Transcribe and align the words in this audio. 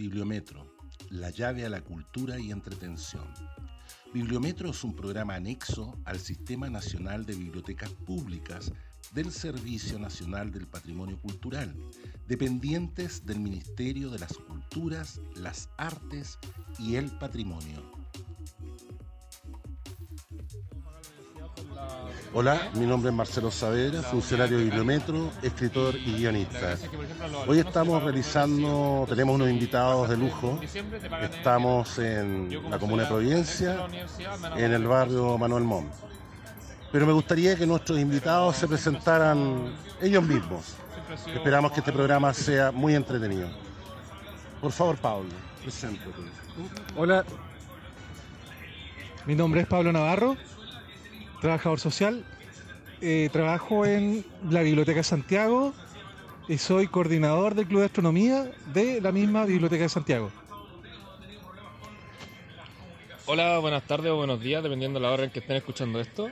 Bibliometro, 0.00 0.66
la 1.10 1.28
llave 1.28 1.66
a 1.66 1.68
la 1.68 1.82
cultura 1.82 2.40
y 2.40 2.52
entretención. 2.52 3.26
Bibliometro 4.14 4.70
es 4.70 4.82
un 4.82 4.96
programa 4.96 5.34
anexo 5.34 6.00
al 6.06 6.18
Sistema 6.18 6.70
Nacional 6.70 7.26
de 7.26 7.34
Bibliotecas 7.34 7.90
Públicas 7.90 8.72
del 9.12 9.30
Servicio 9.30 9.98
Nacional 9.98 10.52
del 10.52 10.66
Patrimonio 10.66 11.20
Cultural, 11.20 11.74
dependientes 12.26 13.26
del 13.26 13.40
Ministerio 13.40 14.08
de 14.08 14.20
las 14.20 14.32
Culturas, 14.32 15.20
las 15.34 15.68
Artes 15.76 16.38
y 16.78 16.96
el 16.96 17.10
Patrimonio. 17.18 17.99
Hola, 22.32 22.70
mi 22.74 22.86
nombre 22.86 23.10
es 23.10 23.16
Marcelo 23.16 23.50
Saavedra, 23.50 24.02
funcionario 24.02 24.58
de 24.58 24.64
Bibliometro, 24.64 25.32
escritor 25.42 25.96
y 25.96 26.14
guionista. 26.14 26.76
Hoy 27.48 27.58
estamos 27.58 28.00
realizando, 28.04 29.04
tenemos 29.08 29.34
unos 29.34 29.50
invitados 29.50 30.08
de 30.08 30.16
lujo. 30.16 30.60
Estamos 31.22 31.98
en 31.98 32.70
la 32.70 32.78
comuna 32.78 33.02
de 33.02 33.08
Providencia, 33.08 33.84
en 34.56 34.72
el 34.72 34.86
barrio 34.86 35.36
Manuel 35.38 35.64
Montt. 35.64 35.92
Pero 36.92 37.04
me 37.04 37.12
gustaría 37.12 37.56
que 37.56 37.66
nuestros 37.66 37.98
invitados 37.98 38.56
se 38.56 38.68
presentaran 38.68 39.72
ellos 40.00 40.22
mismos. 40.22 40.76
Esperamos 41.34 41.72
que 41.72 41.80
este 41.80 41.92
programa 41.92 42.32
sea 42.32 42.70
muy 42.70 42.94
entretenido. 42.94 43.48
Por 44.60 44.70
favor, 44.70 44.96
Pablo, 44.98 45.30
preséntate. 45.62 46.10
Hola, 46.96 47.24
mi 49.26 49.34
nombre 49.34 49.62
es 49.62 49.66
Pablo 49.66 49.92
Navarro, 49.92 50.36
trabajador 51.40 51.80
social. 51.80 52.24
Eh, 53.02 53.30
trabajo 53.32 53.86
en 53.86 54.24
la 54.50 54.62
Biblioteca 54.62 55.02
Santiago 55.02 55.72
y 56.48 56.58
soy 56.58 56.86
coordinador 56.86 57.54
del 57.54 57.66
Club 57.66 57.80
de 57.80 57.86
Astronomía 57.86 58.50
de 58.74 59.00
la 59.00 59.10
misma 59.10 59.46
Biblioteca 59.46 59.84
de 59.84 59.88
Santiago. 59.88 60.30
Hola, 63.26 63.58
buenas 63.58 63.86
tardes 63.86 64.10
o 64.10 64.16
buenos 64.16 64.40
días, 64.40 64.62
dependiendo 64.62 64.98
de 64.98 65.06
la 65.06 65.12
hora 65.12 65.24
en 65.24 65.30
que 65.30 65.38
estén 65.38 65.56
escuchando 65.56 66.00
esto. 66.00 66.30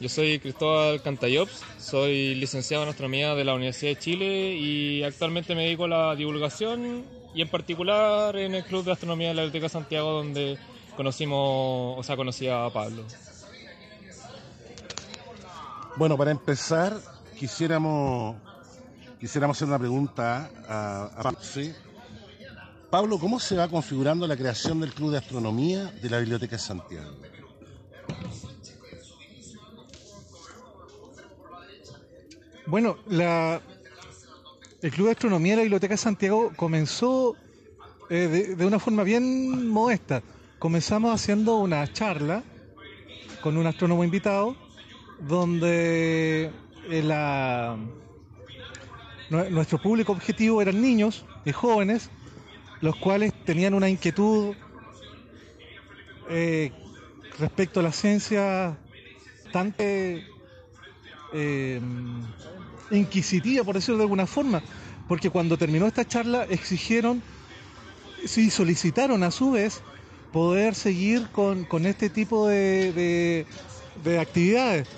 Yo 0.00 0.08
soy 0.08 0.40
Cristóbal 0.40 1.00
Cantayops, 1.00 1.62
soy 1.78 2.34
licenciado 2.34 2.82
en 2.82 2.88
astronomía 2.88 3.34
de 3.36 3.44
la 3.44 3.54
Universidad 3.54 3.92
de 3.92 3.98
Chile 3.98 4.54
y 4.56 5.04
actualmente 5.04 5.54
me 5.54 5.62
dedico 5.62 5.84
a 5.84 5.88
la 5.88 6.16
divulgación 6.16 7.04
y 7.34 7.42
en 7.42 7.48
particular 7.48 8.36
en 8.36 8.56
el 8.56 8.64
Club 8.64 8.84
de 8.84 8.92
Astronomía 8.92 9.28
de 9.28 9.34
la 9.34 9.42
Biblioteca 9.42 9.68
Santiago 9.68 10.10
donde 10.10 10.58
conocimos, 10.96 11.98
o 11.98 12.02
sea, 12.02 12.16
conocí 12.16 12.48
a 12.48 12.68
Pablo. 12.70 13.04
Bueno, 15.96 16.16
para 16.16 16.30
empezar, 16.30 16.98
quisiéramos, 17.38 18.36
quisiéramos 19.20 19.56
hacer 19.56 19.68
una 19.68 19.78
pregunta 19.78 20.50
a, 20.66 21.04
a 21.04 21.22
Pablo. 21.22 21.38
¿sí? 21.42 21.74
Pablo, 22.90 23.18
¿cómo 23.18 23.38
se 23.38 23.56
va 23.56 23.68
configurando 23.68 24.26
la 24.26 24.36
creación 24.36 24.80
del 24.80 24.94
Club 24.94 25.12
de 25.12 25.18
Astronomía 25.18 25.92
de 26.02 26.08
la 26.10 26.18
Biblioteca 26.18 26.56
de 26.56 26.62
Santiago? 26.62 27.14
Bueno, 32.66 32.96
la, 33.08 33.60
el 34.80 34.90
Club 34.92 35.06
de 35.06 35.12
Astronomía 35.12 35.52
de 35.52 35.56
la 35.56 35.62
Biblioteca 35.62 35.92
de 35.92 35.98
Santiago 35.98 36.52
comenzó 36.56 37.36
eh, 38.08 38.28
de, 38.28 38.56
de 38.56 38.66
una 38.66 38.78
forma 38.78 39.02
bien 39.02 39.68
modesta. 39.68 40.22
Comenzamos 40.58 41.14
haciendo 41.14 41.56
una 41.58 41.92
charla 41.92 42.42
con 43.42 43.58
un 43.58 43.66
astrónomo 43.66 44.04
invitado 44.04 44.56
donde 45.28 46.50
eh, 46.90 47.76
nuestro 49.50 49.78
público 49.78 50.12
objetivo 50.12 50.60
eran 50.60 50.80
niños 50.80 51.24
y 51.44 51.52
jóvenes, 51.52 52.10
los 52.80 52.96
cuales 52.96 53.32
tenían 53.44 53.74
una 53.74 53.88
inquietud 53.88 54.54
eh, 56.28 56.72
respecto 57.38 57.80
a 57.80 57.82
la 57.84 57.92
ciencia 57.92 58.76
tan 59.52 59.74
eh, 59.78 60.22
inquisitiva, 62.90 63.64
por 63.64 63.76
decirlo 63.76 63.98
de 63.98 64.04
alguna 64.04 64.26
forma, 64.26 64.62
porque 65.08 65.30
cuando 65.30 65.56
terminó 65.56 65.86
esta 65.86 66.04
charla 66.06 66.44
exigieron 66.44 67.22
y 68.22 68.50
solicitaron 68.50 69.22
a 69.22 69.30
su 69.30 69.52
vez 69.52 69.80
poder 70.32 70.74
seguir 70.74 71.28
con, 71.28 71.64
con 71.64 71.86
este 71.86 72.10
tipo 72.10 72.48
de- 72.48 73.46
de 74.04 74.18
actividades. 74.18 74.88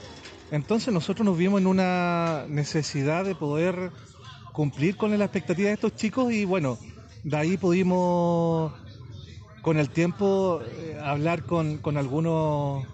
Entonces 0.50 0.93
nosotros 0.93 1.25
nos 1.25 1.37
vimos 1.37 1.60
en 1.60 1.66
una 1.66 2.44
necesidad 2.49 3.25
de 3.25 3.34
poder 3.34 3.91
cumplir 4.53 4.97
con 4.97 5.16
la 5.16 5.25
expectativa 5.25 5.69
de 5.69 5.75
estos 5.75 5.97
chicos 5.97 6.32
y 6.32 6.44
bueno, 6.44 6.78
de 7.25 7.37
ahí 7.37 7.56
pudimos 7.56 8.72
con 9.62 9.78
el 9.78 9.88
tiempo 9.91 10.60
eh, 10.62 10.99
hablar 11.03 11.44
con, 11.44 11.81
algunos 11.97 12.84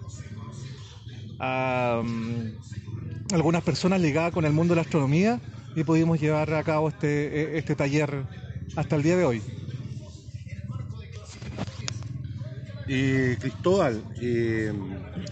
algunas 3.33 3.63
personas 3.63 3.99
ligadas 3.99 4.31
con 4.31 4.45
el 4.45 4.53
mundo 4.53 4.73
de 4.73 4.77
la 4.77 4.81
astronomía 4.83 5.39
y 5.75 5.83
pudimos 5.83 6.19
llevar 6.19 6.53
a 6.53 6.63
cabo 6.63 6.89
este, 6.89 7.41
eh, 7.41 7.57
este 7.57 7.75
taller 7.75 8.25
hasta 8.75 8.95
el 8.95 9.03
día 9.03 9.17
de 9.17 9.25
hoy. 9.25 9.41
Eh, 12.87 13.37
Cristóbal, 13.39 14.03
eh, 14.19 14.73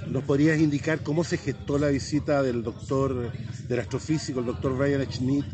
¿nos 0.07 0.23
podrías 0.23 0.59
indicar 0.59 1.01
cómo 1.01 1.23
se 1.23 1.37
gestó 1.37 1.77
la 1.77 1.87
visita 1.87 2.43
del 2.43 2.63
doctor, 2.63 3.31
del 3.67 3.79
astrofísico, 3.79 4.39
el 4.39 4.45
doctor 4.45 4.77
Brian 4.77 5.05
Schmidt, 5.11 5.45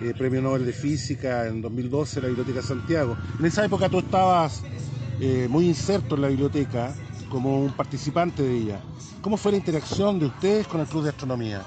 eh, 0.00 0.14
premio 0.16 0.42
Nobel 0.42 0.66
de 0.66 0.72
Física 0.72 1.46
en 1.46 1.62
2012 1.62 2.18
en 2.18 2.22
la 2.22 2.28
Biblioteca 2.28 2.62
Santiago? 2.62 3.16
En 3.38 3.46
esa 3.46 3.64
época 3.64 3.88
tú 3.88 3.98
estabas 3.98 4.62
muy 5.48 5.66
inserto 5.66 6.14
en 6.14 6.22
la 6.22 6.28
biblioteca 6.28 6.94
como 7.28 7.60
un 7.60 7.72
participante 7.72 8.42
de 8.42 8.56
ella. 8.56 8.80
¿Cómo 9.20 9.36
fue 9.36 9.50
la 9.50 9.58
interacción 9.58 10.20
de 10.20 10.26
ustedes 10.26 10.66
con 10.68 10.80
el 10.80 10.86
Club 10.86 11.02
de 11.02 11.08
Astronomía? 11.10 11.62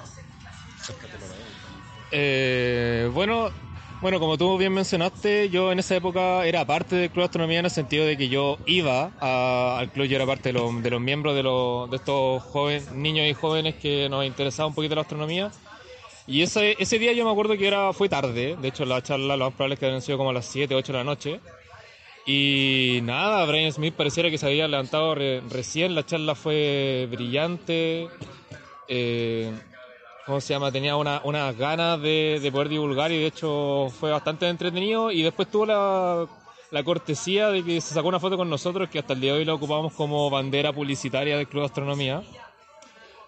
Bueno, 3.13 3.49
bueno, 4.01 4.19
como 4.19 4.37
tú 4.37 4.57
bien 4.57 4.73
mencionaste, 4.73 5.49
yo 5.49 5.71
en 5.71 5.77
esa 5.79 5.95
época 5.95 6.45
era 6.47 6.65
parte 6.65 6.95
del 6.95 7.09
Club 7.11 7.21
de 7.21 7.25
Astronomía 7.25 7.59
en 7.59 7.65
el 7.65 7.71
sentido 7.71 8.05
de 8.05 8.17
que 8.17 8.29
yo 8.29 8.57
iba 8.65 9.11
a- 9.21 9.77
al 9.79 9.91
club 9.91 10.07
y 10.09 10.15
era 10.15 10.25
parte 10.25 10.49
de, 10.49 10.53
los- 10.53 10.81
de 10.81 10.89
los 10.89 10.99
miembros 10.99 11.35
de, 11.35 11.43
los, 11.43 11.89
de 11.89 11.97
estos 11.97 12.41
jóvenes, 12.43 12.91
niños 12.91 13.27
y 13.27 13.33
jóvenes 13.33 13.75
que 13.75 14.09
nos 14.09 14.25
interesaba 14.25 14.67
un 14.67 14.73
poquito 14.75 14.95
la 14.95 15.01
astronomía. 15.01 15.51
Y 16.27 16.41
ese, 16.41 16.75
ese 16.79 16.97
día 16.97 17.13
yo 17.13 17.25
me 17.25 17.31
acuerdo 17.31 17.55
que 17.57 17.67
era 17.67 17.93
fue 17.93 18.09
tarde, 18.09 18.55
de 18.59 18.67
hecho 18.67 18.85
la 18.85 19.01
charla 19.03 19.37
lo 19.37 19.45
más 19.45 19.53
probable 19.53 19.73
es 19.75 19.79
que 19.79 19.85
habían 19.85 20.01
sido 20.01 20.17
como 20.17 20.31
a 20.31 20.33
las 20.33 20.45
7, 20.45 20.73
8 20.73 20.93
de 20.93 20.97
la 20.97 21.03
noche. 21.03 21.39
Y 22.25 22.99
nada, 23.03 23.45
Brian 23.45 23.71
Smith 23.71 23.93
pareciera 23.95 24.29
que 24.29 24.37
se 24.37 24.45
había 24.45 24.67
levantado 24.67 25.13
re- 25.15 25.41
recién, 25.49 25.93
la 25.95 26.05
charla 26.05 26.35
fue 26.35 27.07
brillante. 27.11 28.07
Eh, 28.87 29.51
¿cómo 30.25 30.41
se 30.41 30.53
llama? 30.53 30.71
Tenía 30.71 30.95
una- 30.95 31.21
unas 31.23 31.55
ganas 31.57 32.01
de, 32.01 32.39
de 32.41 32.51
poder 32.51 32.69
divulgar 32.69 33.11
y 33.11 33.17
de 33.19 33.27
hecho 33.27 33.89
fue 33.99 34.11
bastante 34.11 34.47
entretenido 34.47 35.11
y 35.11 35.21
después 35.23 35.49
tuvo 35.49 35.65
la, 35.65 36.27
cortesía 36.83 37.49
de 37.49 37.63
que 37.63 37.81
se 37.81 37.93
sacó 37.93 38.07
una 38.07 38.19
foto 38.19 38.37
con 38.37 38.49
nosotros 38.49 38.89
que 38.89 38.99
hasta 38.99 39.13
el 39.13 39.21
día 39.21 39.33
de 39.33 39.39
hoy 39.39 39.45
la 39.45 39.53
ocupamos 39.53 39.93
como 39.93 40.29
bandera 40.29 40.71
publicitaria 40.71 41.37
del 41.37 41.47
Club 41.47 41.63
de 41.63 41.65
Astronomía. 41.67 42.23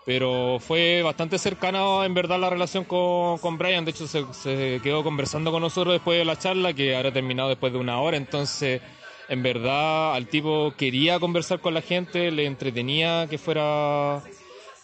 Pero 0.06 0.58
fue 0.60 1.02
bastante 1.02 1.38
cercana 1.38 2.06
en 2.06 2.14
verdad 2.14 2.38
la 2.40 2.50
relación 2.50 2.84
con, 2.84 3.38
con 3.40 3.58
Brian, 3.58 3.86
de 3.86 3.92
hecho 3.92 4.06
se, 4.06 4.26
se 4.34 4.82
quedó 4.84 5.02
conversando 5.04 5.50
con 5.52 5.62
nosotros 5.62 5.94
después 5.94 6.18
de 6.20 6.26
la 6.26 6.38
charla 6.38 6.74
que 6.74 6.94
habrá 6.96 7.12
terminado 7.14 7.48
después 7.50 7.72
de 7.72 7.80
una 7.80 8.00
hora, 8.02 8.18
entonces 8.18 8.82
en 9.30 9.42
verdad 9.44 10.14
al 10.14 10.28
tipo 10.28 10.74
quería 10.78 11.20
conversar 11.22 11.62
con 11.62 11.74
la 11.74 11.82
gente, 11.82 12.32
le 12.32 12.46
entretenía 12.46 13.28
que 13.30 13.38
fuera 13.38 14.22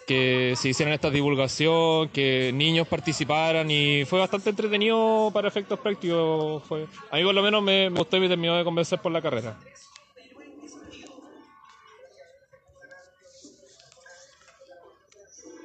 que 0.09 0.55
se 0.57 0.69
hicieran 0.69 0.95
esta 0.95 1.11
divulgación, 1.11 2.09
que 2.09 2.49
niños 2.51 2.87
participaran 2.87 3.69
y 3.69 4.05
fue 4.05 4.17
bastante 4.19 4.49
entretenido 4.49 5.29
para 5.31 5.47
efectos 5.47 5.77
prácticos. 5.79 6.63
Fue. 6.63 6.87
A 7.11 7.17
mí 7.17 7.23
por 7.23 7.35
lo 7.35 7.43
menos 7.43 7.61
me, 7.61 7.91
me 7.91 7.99
gustó 7.99 8.17
y 8.17 8.21
me 8.21 8.27
terminó 8.27 8.57
de 8.57 8.63
convencer 8.63 8.97
por 8.99 9.11
la 9.11 9.21
carrera. 9.21 9.55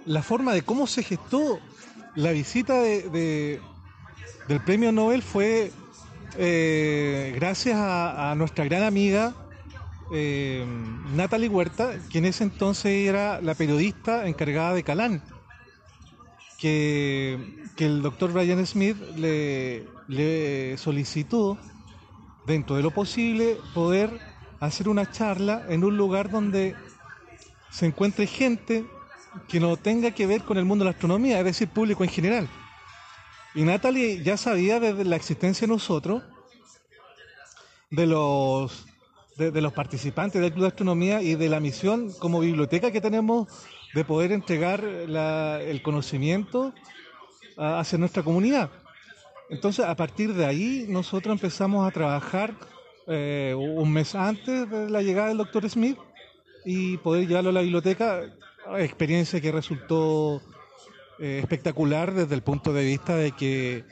la 0.06 0.22
forma 0.22 0.52
de 0.52 0.60
cómo 0.60 0.86
se 0.86 1.02
gestó 1.02 1.58
la 2.14 2.30
visita 2.32 2.74
de, 2.82 3.08
de- 3.08 3.60
del 4.48 4.60
premio 4.62 4.92
Nobel 4.92 5.22
fue 5.22 5.72
eh, 6.36 7.32
gracias 7.34 7.76
a 7.78 8.34
nuestra 8.36 8.66
gran 8.66 8.82
amiga 8.82 9.32
eh, 10.12 10.64
Natalie 11.14 11.48
Huerta, 11.48 11.98
que 12.10 12.18
en 12.18 12.26
ese 12.26 12.44
entonces 12.44 13.08
era 13.08 13.40
la 13.40 13.54
periodista 13.54 14.26
encargada 14.26 14.74
de 14.74 14.82
Calán, 14.82 15.22
que, 16.58 17.38
el 17.78 18.02
doctor 18.02 18.32
Brian 18.32 18.64
Smith 18.66 18.96
le, 19.16 19.86
le 20.08 20.76
solicitó, 20.78 21.58
dentro 22.46 22.76
de 22.76 22.82
lo 22.82 22.90
posible, 22.90 23.58
poder 23.74 24.20
hacer 24.60 24.88
una 24.88 25.10
charla 25.10 25.64
en 25.68 25.84
un 25.84 25.96
lugar 25.96 26.30
donde 26.30 26.74
se 27.70 27.86
encuentre 27.86 28.26
gente 28.26 28.86
que 29.48 29.60
no 29.60 29.76
tenga 29.76 30.12
que 30.12 30.26
ver 30.26 30.44
con 30.44 30.58
el 30.58 30.64
mundo 30.64 30.84
de 30.84 30.90
la 30.90 30.94
astronomía, 30.94 31.38
es 31.38 31.44
decir, 31.44 31.68
público 31.68 32.04
en 32.04 32.10
general. 32.10 32.48
Y 33.54 33.62
Natalie 33.62 34.22
ya 34.22 34.36
sabía 34.36 34.80
desde 34.80 35.04
la 35.04 35.16
existencia 35.16 35.66
de 35.66 35.72
nosotros 35.72 36.22
de 37.90 38.06
los 38.06 38.86
de, 39.36 39.60
los 39.60 39.72
participantes 39.72 40.40
del 40.40 40.52
Club 40.52 40.62
de 40.62 40.68
Astronomía 40.68 41.22
y 41.22 41.34
de 41.34 41.48
la 41.48 41.60
misión 41.60 42.12
como 42.18 42.40
biblioteca 42.40 42.90
que 42.90 43.00
tenemos 43.00 43.48
de 43.94 44.04
poder 44.04 44.32
entregar 44.32 44.84
el 44.84 45.82
conocimiento 45.82 46.72
hacia 47.56 47.98
nuestra 47.98 48.22
comunidad. 48.22 48.70
Entonces, 49.50 49.84
a 49.84 49.94
partir 49.94 50.34
de 50.34 50.46
ahí, 50.46 50.86
nosotros 50.88 51.32
empezamos 51.32 51.86
a 51.86 51.90
trabajar 51.90 52.54
eh, 53.06 53.54
un 53.56 53.92
mes 53.92 54.14
antes 54.14 54.70
de 54.70 54.88
la 54.88 55.02
llegada 55.02 55.28
del 55.28 55.38
doctor 55.38 55.68
Smith 55.68 55.98
y 56.64 56.96
poder 56.98 57.28
llevarlo 57.28 57.50
a 57.50 57.52
la 57.52 57.60
biblioteca, 57.60 58.22
experiencia 58.78 59.40
que 59.40 59.52
resultó 59.52 60.40
eh, 61.18 61.40
espectacular 61.40 62.14
desde 62.14 62.34
el 62.34 62.42
punto 62.42 62.72
de 62.72 62.84
vista 62.84 63.14
de 63.16 63.32
que 63.32 63.84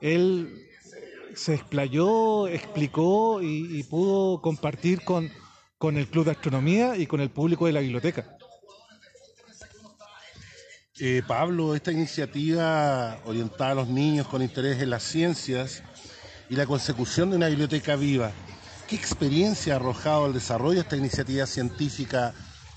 él 0.00 0.67
se 1.34 1.54
explayó, 1.54 2.48
explicó 2.48 3.40
y, 3.42 3.82
pudo 3.84 4.40
compartir 4.40 5.04
con, 5.04 5.30
con 5.78 5.96
el 5.96 6.08
Club 6.08 6.26
de 6.26 6.30
Astronomía 6.32 6.96
y 6.96 7.06
con 7.06 7.20
el 7.20 7.30
público 7.30 7.66
de 7.66 7.72
la 7.72 7.80
biblioteca. 7.80 8.38
Eh, 11.00 11.22
Pablo, 11.26 11.76
esta 11.76 11.92
iniciativa 11.92 13.20
orientada 13.24 13.70
a 13.70 13.74
los 13.74 13.88
niños 13.88 14.26
con 14.26 14.42
interés 14.42 14.82
en 14.82 14.90
las 14.90 15.04
ciencias 15.04 15.82
y 16.50 16.56
la 16.56 16.66
consecución 16.66 17.30
de 17.30 17.36
una 17.36 17.46
biblioteca 17.46 17.94
viva, 17.94 18.32
¿qué 18.88 18.96
experiencia 18.96 19.74
ha 19.74 19.76
arrojado 19.76 20.26
el 20.26 20.32
desarrollo 20.32 20.74
de 20.74 20.80
esta 20.80 20.96
iniciativa 20.96 21.46
científica 21.46 22.34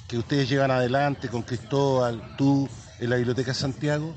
que 0.07 0.19
ustedes 0.19 0.50
llevan 0.50 0.69
adelante 0.69 1.30
con 1.30 1.42
Cristóbal, 1.42 2.36
tú, 2.38 2.69
en 3.00 3.09
la 3.09 3.15
Biblioteca 3.15 3.56
Santiago? 3.56 4.13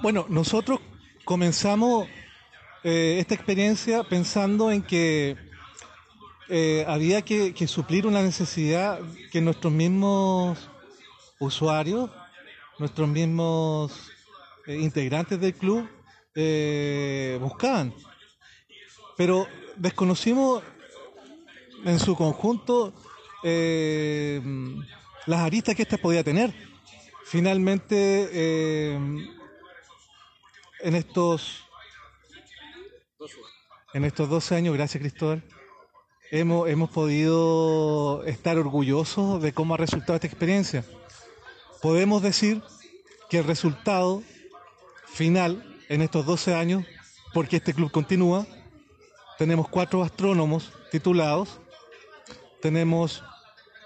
Bueno, 0.00 0.24
nosotros 0.30 0.80
comenzamos 1.24 2.08
eh, 2.82 3.18
esta 3.20 3.34
experiencia 3.34 4.02
pensando 4.04 4.70
en 4.70 4.82
que 4.82 5.36
eh, 6.48 6.84
había 6.88 7.22
que, 7.22 7.54
suplir 7.66 8.06
una 8.06 8.22
necesidad 8.22 9.00
que 9.30 9.40
nuestros 9.40 9.72
mismos 9.72 10.58
usuarios, 11.38 12.10
nuestros 12.78 13.08
mismos 13.08 14.10
eh, 14.66 14.76
integrantes 14.76 15.38
del 15.40 15.54
club 15.54 15.88
buscaban. 17.40 17.92
Pero 19.16 19.46
desconocimos 19.76 20.62
en 21.84 21.98
su 21.98 22.16
conjunto 22.16 22.94
las 23.42 25.40
aristas 25.40 25.74
que 25.74 25.82
ésta 25.82 25.98
podía 25.98 26.24
tener. 26.24 26.54
Finalmente, 27.26 28.96
en 30.82 30.94
estos 30.94 31.64
en 33.92 34.04
estos 34.04 34.28
12 34.28 34.54
años, 34.54 34.74
gracias 34.74 35.00
Cristóbal, 35.00 35.42
hemos, 36.30 36.68
hemos 36.68 36.90
podido 36.90 38.22
estar 38.24 38.56
orgullosos 38.56 39.42
de 39.42 39.52
cómo 39.52 39.74
ha 39.74 39.76
resultado 39.76 40.14
esta 40.14 40.28
experiencia. 40.28 40.84
Podemos 41.82 42.22
decir 42.22 42.62
que 43.28 43.38
el 43.38 43.44
resultado 43.44 44.22
final 45.06 45.76
en 45.88 46.02
estos 46.02 46.24
12 46.24 46.54
años, 46.54 46.84
porque 47.34 47.56
este 47.56 47.74
club 47.74 47.90
continúa, 47.90 48.46
tenemos 49.38 49.68
cuatro 49.68 50.02
astrónomos 50.02 50.72
titulados, 50.92 51.60
tenemos 52.62 53.24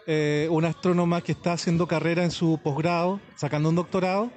eh, 0.06 0.48
una 0.50 0.68
astrónoma 0.68 1.22
que 1.22 1.32
está 1.32 1.54
haciendo 1.54 1.86
carrera 1.86 2.24
en 2.24 2.30
su 2.30 2.60
posgrado, 2.62 3.20
sacando 3.36 3.70
un 3.70 3.76
doctorado, 3.76 4.30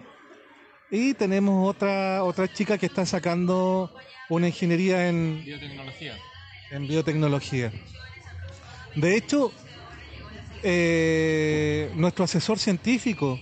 y 0.89 1.13
tenemos 1.13 1.69
otra, 1.69 2.23
otra 2.23 2.51
chica 2.51 2.77
que 2.77 2.85
está 2.85 3.05
sacando 3.05 3.93
una 4.29 4.47
ingeniería 4.47 5.07
en 5.09 5.43
biotecnología. 5.43 6.17
En 6.71 6.87
biotecnología. 6.87 7.71
De 8.95 9.15
hecho, 9.15 9.51
eh, 10.63 11.91
nuestro 11.95 12.25
asesor 12.25 12.57
científico 12.59 13.39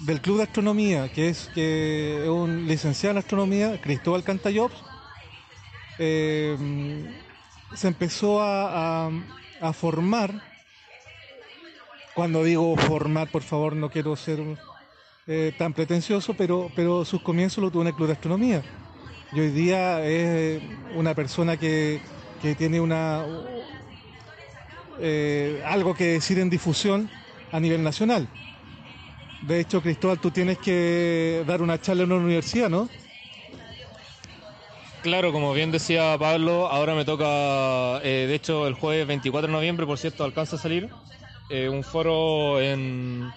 del 0.00 0.20
Club 0.20 0.38
de 0.38 0.42
Astronomía, 0.44 1.12
que 1.12 1.28
es, 1.28 1.50
que 1.54 2.24
un 2.28 2.66
licenciado 2.66 3.12
en 3.12 3.18
astronomía, 3.18 3.80
Cristóbal 3.80 4.24
Cantayops, 4.24 4.76
eh, 5.98 6.56
se 7.74 7.88
empezó 7.88 8.40
a, 8.40 9.10
a 9.60 9.72
formar. 9.72 10.42
Cuando 12.14 12.42
digo 12.44 12.76
formar, 12.76 13.30
por 13.30 13.42
favor, 13.42 13.74
no 13.74 13.90
quiero 13.90 14.16
ser 14.16 14.40
eh, 15.30 15.52
tan 15.58 15.74
pretencioso, 15.74 16.32
pero, 16.32 16.70
pero 16.74 17.04
sus 17.04 17.20
comienzos 17.20 17.62
lo 17.62 17.70
tuvo 17.70 17.82
en 17.82 17.88
el 17.88 17.94
Club 17.94 18.06
de 18.06 18.14
Astronomía. 18.14 18.62
Y 19.30 19.40
hoy 19.40 19.50
día 19.50 20.02
es 20.06 20.62
una 20.96 21.14
persona 21.14 21.58
que, 21.58 22.00
que 22.40 22.54
tiene 22.54 22.80
una 22.80 23.26
eh, 24.98 25.62
algo 25.66 25.94
que 25.94 26.12
decir 26.12 26.38
en 26.38 26.48
difusión 26.48 27.10
a 27.52 27.60
nivel 27.60 27.82
nacional. 27.82 28.26
De 29.42 29.60
hecho, 29.60 29.82
Cristóbal, 29.82 30.18
tú 30.18 30.30
tienes 30.30 30.56
que 30.56 31.44
dar 31.46 31.60
una 31.60 31.78
charla 31.78 32.04
en 32.04 32.12
una 32.12 32.24
universidad, 32.24 32.70
¿no? 32.70 32.88
Claro, 35.02 35.30
como 35.30 35.52
bien 35.52 35.70
decía 35.70 36.16
Pablo, 36.18 36.68
ahora 36.68 36.94
me 36.94 37.04
toca, 37.04 38.00
eh, 38.02 38.24
de 38.26 38.34
hecho, 38.34 38.66
el 38.66 38.72
jueves 38.72 39.06
24 39.06 39.46
de 39.46 39.52
noviembre, 39.52 39.84
por 39.84 39.98
cierto, 39.98 40.24
alcanza 40.24 40.56
a 40.56 40.58
salir, 40.58 40.88
un 41.50 41.84
foro 41.84 42.60
en 42.62 43.30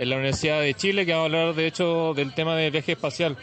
en 0.00 0.08
la 0.08 0.16
Universidad 0.16 0.62
de 0.62 0.72
Chile, 0.72 1.04
que 1.04 1.12
va 1.12 1.20
a 1.20 1.24
hablar 1.26 1.54
de 1.54 1.66
hecho 1.66 2.14
del 2.14 2.32
tema 2.32 2.56
de 2.56 2.70
viaje 2.70 2.92
espacial. 2.92 3.36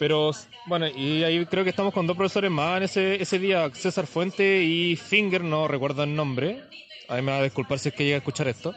Pero 0.00 0.32
bueno, 0.66 0.88
y 0.88 1.22
ahí 1.22 1.46
creo 1.46 1.62
que 1.62 1.70
estamos 1.70 1.94
con 1.94 2.08
dos 2.08 2.16
profesores 2.16 2.50
más 2.50 2.78
en 2.78 2.82
ese, 2.82 3.22
ese 3.22 3.38
día, 3.38 3.70
César 3.72 4.08
Fuente 4.08 4.64
y 4.64 4.96
Finger, 4.96 5.44
no 5.44 5.68
recuerdo 5.68 6.02
el 6.02 6.16
nombre. 6.16 6.60
Ahí 7.06 7.22
me 7.22 7.30
va 7.30 7.38
a 7.38 7.44
disculpar 7.44 7.78
si 7.78 7.90
es 7.90 7.94
que 7.94 8.02
llega 8.02 8.16
a 8.16 8.18
escuchar 8.18 8.48
esto. 8.48 8.74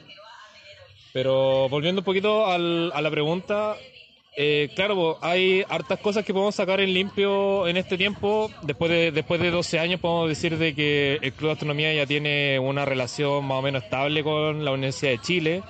Pero 1.13 1.67
volviendo 1.67 2.01
un 2.01 2.05
poquito 2.05 2.45
al, 2.45 2.91
a 2.93 3.01
la 3.01 3.09
pregunta, 3.09 3.75
eh, 4.35 4.69
claro, 4.75 5.17
hay 5.21 5.63
hartas 5.69 5.97
cosas 5.99 6.23
que 6.23 6.31
podemos 6.31 6.53
sacar 6.53 6.79
en 6.79 6.93
limpio 6.93 7.67
en 7.67 7.77
este 7.77 7.97
tiempo. 7.97 8.51
Después 8.61 8.91
de, 8.91 9.11
después 9.11 9.41
de 9.41 9.49
12 9.49 9.79
años 9.79 9.99
podemos 9.99 10.29
decir 10.29 10.59
de 10.59 10.75
que 10.75 11.17
el 11.23 11.33
Club 11.33 11.47
de 11.47 11.53
Astronomía 11.53 11.91
ya 11.91 12.05
tiene 12.05 12.59
una 12.59 12.85
relación 12.85 13.45
más 13.45 13.57
o 13.57 13.61
menos 13.63 13.83
estable 13.83 14.23
con 14.23 14.63
la 14.63 14.69
Universidad 14.69 15.13
de 15.13 15.21
Chile 15.21 15.63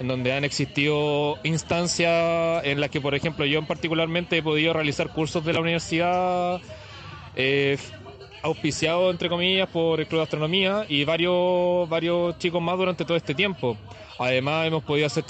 en 0.00 0.08
donde 0.08 0.32
han 0.32 0.44
existido 0.44 1.38
instancias 1.44 2.64
en 2.64 2.80
las 2.80 2.90
que, 2.90 3.00
por 3.00 3.14
ejemplo, 3.14 3.46
yo 3.46 3.58
en 3.58 3.66
particularmente 3.66 4.38
he 4.38 4.42
podido 4.42 4.72
realizar 4.72 5.10
cursos 5.10 5.44
de 5.44 5.52
la 5.52 5.60
universidad 5.60 6.60
eh, 7.36 7.78
auspiciados, 8.42 9.10
entre 9.10 9.28
comillas, 9.28 9.68
por 9.68 10.00
el 10.00 10.06
Club 10.06 10.18
de 10.20 10.24
Astronomía 10.24 10.84
y 10.88 11.04
varios, 11.04 11.88
varios 11.88 12.38
chicos 12.38 12.60
más 12.60 12.76
durante 12.76 13.04
todo 13.04 13.16
este 13.16 13.34
tiempo. 13.34 13.76
Además, 14.18 14.66
hemos 14.66 14.84
podido 14.84 15.06
hacer 15.06 15.24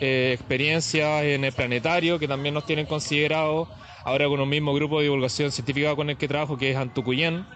eh, 0.00 0.32
experiencias 0.34 1.24
en 1.24 1.44
el 1.44 1.52
planetario 1.52 2.18
que 2.18 2.28
también 2.28 2.54
nos 2.54 2.66
tienen 2.66 2.86
considerado, 2.86 3.68
ahora 4.04 4.28
con 4.28 4.40
un 4.40 4.48
mismo 4.48 4.74
grupo 4.74 4.98
de 4.98 5.04
divulgación 5.04 5.50
científica 5.50 5.96
con 5.96 6.10
el 6.10 6.16
que 6.16 6.28
trabajo, 6.28 6.58
que 6.58 6.70
es 6.70 6.76
Antucuyén, 6.76 7.46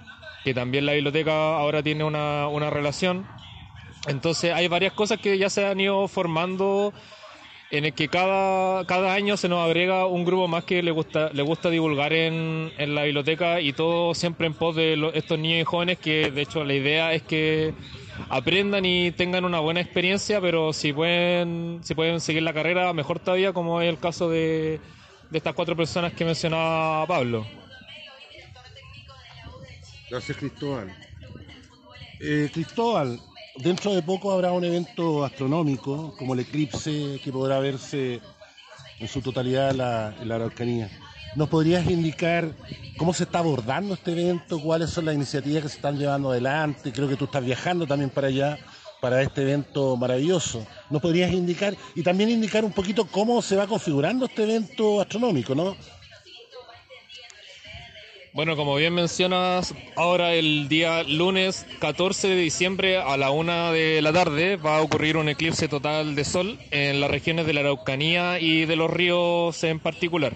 que 0.44 0.54
también 0.54 0.86
la 0.86 0.92
biblioteca 0.92 1.56
ahora 1.56 1.82
tiene 1.82 2.04
una, 2.04 2.48
una 2.48 2.70
relación. 2.70 3.26
Entonces 4.06 4.52
hay 4.52 4.68
varias 4.68 4.92
cosas 4.92 5.20
que 5.20 5.38
ya 5.38 5.48
se 5.48 5.66
han 5.66 5.80
ido 5.80 6.08
formando 6.08 6.92
en 7.70 7.86
el 7.86 7.94
que 7.94 8.08
cada, 8.08 8.84
cada 8.84 9.14
año 9.14 9.36
se 9.38 9.48
nos 9.48 9.64
agrega 9.64 10.06
un 10.06 10.24
grupo 10.24 10.46
más 10.46 10.64
que 10.64 10.82
le 10.82 10.90
gusta, 10.90 11.30
le 11.32 11.42
gusta 11.42 11.70
divulgar 11.70 12.12
en, 12.12 12.70
en 12.76 12.94
la 12.94 13.04
biblioteca 13.04 13.60
y 13.60 13.72
todo 13.72 14.14
siempre 14.14 14.46
en 14.46 14.52
pos 14.52 14.76
de 14.76 15.10
estos 15.14 15.38
niños 15.38 15.62
y 15.62 15.64
jóvenes 15.64 15.98
que 15.98 16.30
de 16.30 16.42
hecho 16.42 16.64
la 16.64 16.74
idea 16.74 17.14
es 17.14 17.22
que 17.22 17.72
aprendan 18.28 18.84
y 18.84 19.10
tengan 19.12 19.46
una 19.46 19.60
buena 19.60 19.80
experiencia, 19.80 20.40
pero 20.40 20.74
si 20.74 20.92
pueden, 20.92 21.80
si 21.82 21.94
pueden 21.94 22.20
seguir 22.20 22.42
la 22.42 22.52
carrera, 22.52 22.92
mejor 22.92 23.20
todavía, 23.20 23.54
como 23.54 23.80
es 23.80 23.88
el 23.88 23.98
caso 23.98 24.28
de, 24.28 24.78
de 25.30 25.38
estas 25.38 25.54
cuatro 25.54 25.74
personas 25.74 26.12
que 26.12 26.24
mencionaba 26.26 27.06
Pablo. 27.06 27.46
Gracias, 30.10 30.36
Cristóbal. 30.36 30.94
Eh, 32.20 32.50
Cristóbal, 32.52 33.18
Dentro 33.56 33.94
de 33.94 34.02
poco 34.02 34.32
habrá 34.32 34.50
un 34.52 34.64
evento 34.64 35.24
astronómico, 35.24 36.14
como 36.16 36.32
el 36.32 36.40
eclipse, 36.40 37.20
que 37.22 37.30
podrá 37.30 37.58
verse 37.60 38.20
en 38.98 39.08
su 39.08 39.20
totalidad 39.20 39.72
la, 39.72 40.14
en 40.20 40.28
la 40.28 40.36
Araucanía. 40.36 40.90
¿Nos 41.36 41.50
podrías 41.50 41.88
indicar 41.90 42.50
cómo 42.96 43.12
se 43.12 43.24
está 43.24 43.40
abordando 43.40 43.94
este 43.94 44.12
evento? 44.12 44.58
¿Cuáles 44.58 44.90
son 44.90 45.04
las 45.04 45.14
iniciativas 45.14 45.64
que 45.64 45.68
se 45.68 45.76
están 45.76 45.98
llevando 45.98 46.30
adelante? 46.30 46.92
Creo 46.92 47.08
que 47.08 47.16
tú 47.16 47.26
estás 47.26 47.44
viajando 47.44 47.86
también 47.86 48.08
para 48.08 48.28
allá, 48.28 48.58
para 49.02 49.20
este 49.20 49.42
evento 49.42 49.96
maravilloso. 49.96 50.66
¿Nos 50.88 51.02
podrías 51.02 51.30
indicar 51.30 51.76
y 51.94 52.02
también 52.02 52.30
indicar 52.30 52.64
un 52.64 52.72
poquito 52.72 53.06
cómo 53.06 53.42
se 53.42 53.56
va 53.56 53.66
configurando 53.66 54.24
este 54.26 54.44
evento 54.44 55.00
astronómico, 55.00 55.54
¿no? 55.54 55.76
Bueno, 58.34 58.56
como 58.56 58.76
bien 58.76 58.94
mencionas, 58.94 59.74
ahora 59.94 60.32
el 60.32 60.66
día 60.70 61.02
lunes 61.02 61.66
14 61.80 62.28
de 62.28 62.36
diciembre 62.36 62.96
a 62.96 63.18
la 63.18 63.30
una 63.30 63.72
de 63.72 64.00
la 64.00 64.10
tarde 64.10 64.56
va 64.56 64.78
a 64.78 64.80
ocurrir 64.80 65.18
un 65.18 65.28
eclipse 65.28 65.68
total 65.68 66.14
de 66.14 66.24
sol 66.24 66.58
en 66.70 66.98
las 66.98 67.10
regiones 67.10 67.44
de 67.44 67.52
la 67.52 67.60
Araucanía 67.60 68.40
y 68.40 68.64
de 68.64 68.74
los 68.74 68.90
ríos 68.90 69.62
en 69.64 69.80
particular. 69.80 70.32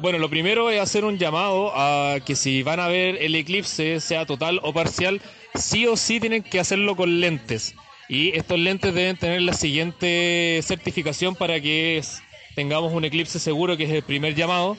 Bueno, 0.00 0.18
lo 0.18 0.28
primero 0.28 0.70
es 0.70 0.78
hacer 0.78 1.06
un 1.06 1.16
llamado 1.16 1.72
a 1.74 2.18
que 2.26 2.36
si 2.36 2.62
van 2.62 2.78
a 2.78 2.88
ver 2.88 3.16
el 3.22 3.34
eclipse, 3.36 3.98
sea 3.98 4.26
total 4.26 4.60
o 4.62 4.74
parcial, 4.74 5.22
sí 5.54 5.86
o 5.86 5.96
sí 5.96 6.20
tienen 6.20 6.42
que 6.42 6.60
hacerlo 6.60 6.94
con 6.94 7.20
lentes. 7.20 7.74
Y 8.06 8.36
estos 8.36 8.58
lentes 8.58 8.92
deben 8.92 9.16
tener 9.16 9.40
la 9.40 9.54
siguiente 9.54 10.60
certificación 10.62 11.34
para 11.36 11.58
que 11.58 12.02
tengamos 12.54 12.92
un 12.92 13.06
eclipse 13.06 13.38
seguro, 13.38 13.78
que 13.78 13.84
es 13.84 13.90
el 13.90 14.02
primer 14.02 14.34
llamado, 14.34 14.76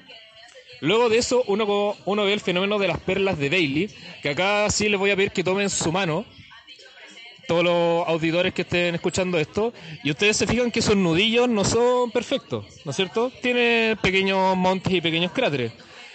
Luego 0.80 1.08
de 1.08 1.16
eso, 1.16 1.42
uno, 1.46 1.96
uno 2.04 2.24
ve 2.24 2.34
el 2.34 2.40
fenómeno 2.40 2.78
de 2.78 2.88
las 2.88 2.98
perlas 2.98 3.38
de 3.38 3.48
Bailey, 3.48 3.88
que 4.22 4.30
acá 4.30 4.68
sí 4.68 4.90
les 4.90 5.00
voy 5.00 5.10
a 5.12 5.16
pedir 5.16 5.30
que 5.30 5.42
tomen 5.42 5.70
su 5.70 5.90
mano, 5.90 6.26
todos 7.46 7.64
los 7.64 8.08
auditores 8.08 8.54
que 8.54 8.62
estén 8.62 8.94
escuchando 8.94 9.38
esto, 9.38 9.72
y 10.02 10.10
ustedes 10.10 10.36
se 10.36 10.46
fijan 10.46 10.70
que 10.70 10.80
esos 10.80 10.96
nudillos 10.96 11.48
no 11.48 11.64
son 11.64 12.10
perfectos, 12.10 12.64
¿no 12.84 12.90
es 12.90 12.96
cierto? 12.96 13.30
Tiene 13.42 13.96
pequeños 14.02 14.56
montes 14.56 14.92
y 14.92 15.00
pequeños 15.00 15.32
cráteres. 15.32 15.72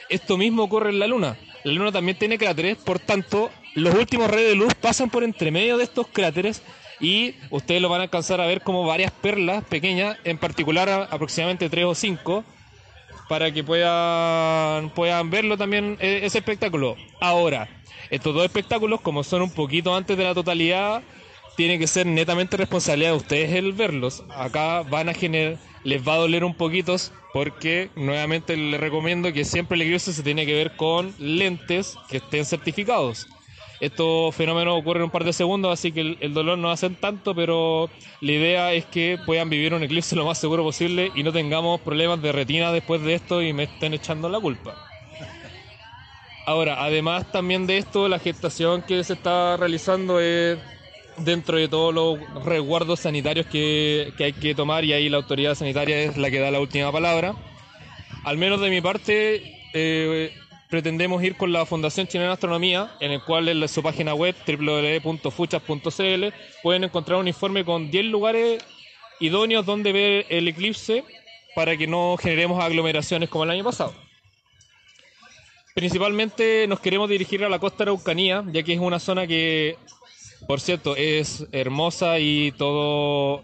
Esto 0.10 0.38
mismo 0.38 0.64
ocurre 0.64 0.90
en 0.90 1.00
la 1.00 1.08
Luna. 1.08 1.38
La 1.64 1.74
Luna 1.74 1.92
también 1.92 2.18
tiene 2.18 2.38
cráteres, 2.38 2.78
por 2.78 3.00
tanto, 3.00 3.50
los 3.76 3.94
últimos 3.94 4.30
rayos 4.30 4.50
de 4.50 4.56
luz 4.56 4.74
pasan 4.74 5.10
por 5.10 5.24
entre 5.24 5.52
medio 5.52 5.78
de 5.78 5.84
estos 5.84 6.08
cráteres 6.08 6.62
y 7.00 7.36
ustedes 7.50 7.82
lo 7.82 7.90
van 7.90 8.02
a 8.02 8.04
alcanzar 8.04 8.42
a 8.42 8.48
ver 8.48 8.62
como 8.62 8.86
varias 8.86 9.12
perlas 9.12 9.64
pequeñas, 9.66 10.18
en 10.24 10.38
particular 10.38 11.08
aproximadamente 11.12 11.70
tres 11.70 11.86
o 11.86 11.96
cinco, 11.96 12.44
para 13.28 13.52
que 13.52 13.64
puedan, 13.64 14.90
puedan 14.90 15.30
verlo 15.30 15.58
también 15.58 15.98
eh, 16.00 16.22
ese 16.24 16.40
espectáculo. 16.40 16.98
Ahora, 17.22 17.70
estos 18.10 18.34
dos 18.34 18.44
espectáculos, 18.44 19.02
como 19.02 19.24
son 19.24 19.44
un 19.44 19.52
poquito 19.52 19.96
antes 19.96 20.18
de 20.18 20.24
la 20.24 20.34
totalidad, 20.34 21.04
tiene 21.60 21.78
que 21.78 21.88
ser 21.88 22.06
netamente 22.06 22.56
responsabilidad 22.56 23.12
de 23.12 23.18
ustedes 23.18 23.52
el 23.52 23.74
verlos. 23.74 24.24
Acá 24.30 24.82
van 24.84 25.10
a 25.10 25.14
generar, 25.14 25.58
les 25.84 26.08
va 26.08 26.14
a 26.14 26.20
doler 26.20 26.46
un 26.46 26.54
poquito 26.54 26.96
porque 27.34 27.90
nuevamente 27.98 28.56
les 28.56 28.80
recomiendo 28.80 29.34
que 29.34 29.44
siempre 29.44 29.76
el 29.76 29.82
eclipse 29.82 30.14
se 30.14 30.24
tiene 30.24 30.46
que 30.46 30.54
ver 30.54 30.78
con 30.78 31.14
lentes 31.20 31.98
que 32.08 32.16
estén 32.16 32.46
certificados. 32.46 33.28
Estos 33.82 34.34
fenómenos 34.36 34.80
ocurren 34.80 35.04
un 35.04 35.10
par 35.10 35.26
de 35.26 35.34
segundos, 35.34 35.74
así 35.74 35.92
que 35.92 36.16
el, 36.22 36.34
dolor 36.34 36.58
no 36.58 36.72
hacen 36.72 36.96
tanto, 36.96 37.36
pero 37.36 37.90
la 38.22 38.32
idea 38.32 38.72
es 38.72 38.86
que 38.86 39.18
puedan 39.26 39.50
vivir 39.50 39.74
un 39.74 39.84
eclipse 39.84 40.16
lo 40.16 40.24
más 40.24 40.38
seguro 40.38 40.64
posible 40.64 41.12
y 41.14 41.24
no 41.24 41.34
tengamos 41.34 41.82
problemas 41.82 42.22
de 42.22 42.32
retina 42.32 42.72
después 42.72 43.02
de 43.02 43.16
esto 43.16 43.42
y 43.42 43.52
me 43.52 43.64
estén 43.64 43.94
echando 43.94 44.30
la 44.30 44.40
culpa. 44.40 44.78
Ahora, 46.46 46.86
además 46.86 47.30
también 47.34 47.68
de 47.68 47.80
esto, 47.80 48.08
la 48.08 48.18
gestación 48.18 48.82
que 48.82 49.04
se 49.04 49.12
está 49.12 49.58
realizando 49.58 50.22
es 50.22 50.58
dentro 51.24 51.58
de 51.58 51.68
todos 51.68 51.94
los 51.94 52.46
resguardos 52.46 53.02
sanitarios 53.02 53.46
que, 53.46 54.14
hay 54.20 54.34
que 54.34 54.56
tomar 54.56 54.84
y 54.86 54.94
ahí 54.94 55.10
la 55.10 55.18
autoridad 55.18 55.56
sanitaria 55.56 56.02
es 56.02 56.18
la 56.18 56.30
que 56.32 56.40
da 56.40 56.52
la 56.52 56.60
última 56.60 56.92
palabra. 56.92 57.36
Al 58.24 58.38
menos 58.38 58.62
de 58.62 58.70
mi 58.70 58.82
parte, 58.82 59.60
eh, 59.74 60.34
pretendemos 60.70 61.24
ir 61.24 61.36
con 61.36 61.52
la 61.52 61.66
Fundación 61.66 62.08
Chilena 62.08 62.30
de 62.30 62.34
Astronomía, 62.34 62.92
en 63.00 63.12
el 63.12 63.24
cual 63.24 63.48
en 63.50 63.68
su 63.68 63.82
página 63.82 64.14
web 64.14 64.36
www.fuchas.cl 64.46 66.26
pueden 66.62 66.84
encontrar 66.84 67.20
un 67.20 67.28
informe 67.28 67.66
con 67.66 67.90
10 67.90 68.06
lugares 68.06 68.64
idóneos 69.20 69.66
donde 69.66 69.92
ver 69.92 70.26
el 70.30 70.48
eclipse 70.48 71.04
para 71.56 71.76
que 71.76 71.88
no 71.88 72.18
generemos 72.18 72.64
aglomeraciones 72.64 73.30
como 73.30 73.44
el 73.44 73.52
año 73.52 73.64
pasado. 73.64 73.94
Principalmente 75.74 76.68
nos 76.68 76.80
queremos 76.80 77.10
dirigir 77.10 77.44
a 77.44 77.50
la 77.50 77.60
costa 77.60 77.84
Araucanía, 77.84 78.44
ya 78.52 78.64
que 78.64 78.74
es 78.74 78.80
una 78.80 79.00
zona 79.00 79.26
que, 79.26 79.78
por 80.50 80.62
cierto, 80.62 80.96
es 80.96 81.46
hermosa 81.52 82.18
y 82.18 82.52
todo 82.54 83.44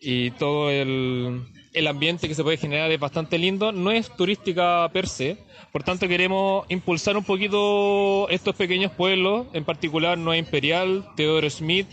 y 0.00 0.32
todo 0.32 0.70
el, 0.70 1.46
el 1.72 1.86
ambiente 1.86 2.26
que 2.26 2.34
se 2.34 2.42
puede 2.42 2.56
generar 2.56 2.90
es 2.90 2.98
bastante 2.98 3.38
lindo. 3.38 3.70
No 3.70 3.92
es 3.92 4.10
turística 4.16 4.90
per 4.92 5.06
se, 5.06 5.38
por 5.70 5.84
tanto, 5.84 6.08
queremos 6.08 6.66
impulsar 6.68 7.16
un 7.16 7.22
poquito 7.22 8.28
estos 8.28 8.56
pequeños 8.56 8.90
pueblos, 8.90 9.46
en 9.52 9.62
particular 9.62 10.18
Nueva 10.18 10.36
Imperial, 10.36 11.06
Teodoro 11.14 11.48
Smith, 11.48 11.86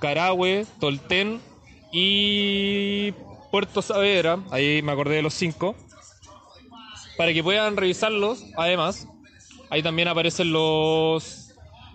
Carahue, 0.00 0.66
Tolten 0.78 1.40
y 1.90 3.10
Puerto 3.50 3.82
Saavedra, 3.82 4.38
ahí 4.52 4.82
me 4.82 4.92
acordé 4.92 5.16
de 5.16 5.22
los 5.22 5.34
cinco, 5.34 5.74
para 7.16 7.32
que 7.32 7.42
puedan 7.42 7.76
revisarlos. 7.76 8.44
Además, 8.56 9.08
ahí 9.68 9.82
también 9.82 10.06
aparecen 10.06 10.52
los 10.52 11.49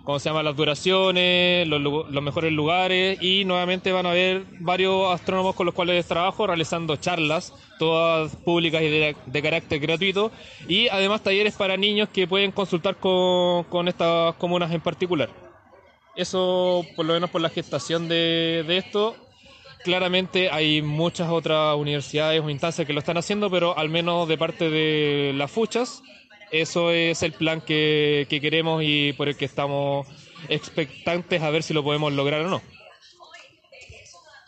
cómo 0.05 0.19
se 0.19 0.29
llama 0.29 0.43
las 0.43 0.55
duraciones, 0.55 1.67
los, 1.67 2.21
mejores 2.21 2.53
lugares 2.53 3.17
y 3.21 3.43
nuevamente 3.43 3.91
van 3.91 4.05
a 4.05 4.13
ver 4.13 4.45
varios 4.59 5.11
astrónomos 5.11 5.55
con 5.55 5.65
los 5.65 5.75
cuales 5.75 6.05
trabajo 6.05 6.45
realizando 6.47 6.95
charlas, 6.95 7.53
todas 7.79 8.35
públicas 8.37 8.83
y 8.83 8.89
de, 8.89 9.41
carácter 9.41 9.79
gratuito 9.79 10.31
y 10.67 10.87
además 10.89 11.21
talleres 11.21 11.55
para 11.55 11.75
niños 11.75 12.07
que 12.09 12.27
pueden 12.27 12.51
consultar 12.51 12.97
con, 12.97 13.87
estas 13.87 14.35
comunas 14.35 14.71
en 14.71 14.81
particular. 14.81 15.29
Eso 16.15 16.85
por 16.95 17.05
lo 17.05 17.15
menos 17.15 17.31
por 17.31 17.41
la 17.41 17.49
gestación 17.49 18.07
de, 18.07 18.63
de 18.65 18.77
esto. 18.77 19.15
Claramente 19.83 20.49
hay 20.49 20.81
muchas 20.81 21.29
otras 21.29 21.75
universidades 21.75 22.41
o 22.41 22.49
instancias 22.49 22.87
que 22.87 22.93
lo 22.93 22.99
están 22.99 23.17
haciendo, 23.17 23.49
pero 23.49 23.77
al 23.77 23.89
menos 23.89 24.27
de 24.27 24.37
parte 24.37 24.69
de 24.69 25.33
las 25.35 25.51
fuchas 25.51 26.03
eso 26.51 26.91
es 26.91 27.23
el 27.23 27.33
plan 27.33 27.61
que, 27.61 28.27
queremos 28.29 28.81
y 28.83 29.13
por 29.13 29.27
el 29.27 29.35
que 29.35 29.45
estamos 29.45 30.07
expectantes 30.49 31.41
a 31.41 31.49
ver 31.49 31.63
si 31.63 31.73
lo 31.73 31.83
podemos 31.83 32.13
lograr 32.13 32.41
o 32.41 32.49
no. 32.49 32.61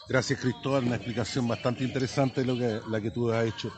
Gracias 0.10 0.40
Cristóbal, 0.40 0.86
una 0.86 0.96
explicación 0.96 1.48
bastante 1.48 1.84
interesante 1.84 2.46
lo 2.46 2.58
que, 2.58 2.80
la 2.90 3.02
que 3.02 3.12
tú 3.12 3.32
has 3.32 3.46
hecho. 3.46 3.74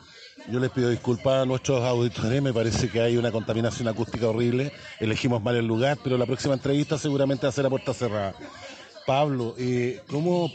Yo 0.47 0.59
les 0.59 0.69
pido 0.71 0.89
disculpas 0.89 1.43
a 1.43 1.45
nuestros 1.45 1.83
auditores, 1.83 2.41
me 2.41 2.53
parece 2.53 2.89
que 2.89 3.01
hay 3.01 3.17
una 3.17 3.31
contaminación 3.31 3.87
acústica 3.87 4.29
horrible, 4.29 4.71
elegimos 4.99 5.41
mal 5.41 5.55
el 5.55 5.65
lugar, 5.65 5.97
pero 6.03 6.17
la 6.17 6.25
próxima 6.25 6.53
entrevista 6.53 6.97
seguramente 6.97 7.45
va 7.45 7.49
a 7.49 7.51
ser 7.51 7.65
a 7.65 7.69
puerta 7.69 7.93
cerrada. 7.93 8.35
Pablo, 9.05 9.55
eh, 9.57 10.01
¿cómo, 10.07 10.51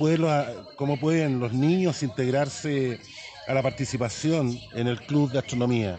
¿cómo 0.77 0.99
pueden 0.99 1.41
los 1.41 1.53
niños 1.53 2.03
integrarse 2.03 3.01
a 3.47 3.55
la 3.55 3.63
participación 3.63 4.59
en 4.75 4.87
el 4.87 5.01
Club 5.03 5.33
de 5.33 5.39
Astronomía? 5.41 5.99